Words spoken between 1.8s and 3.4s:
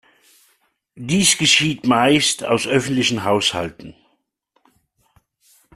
meist aus öffentlichen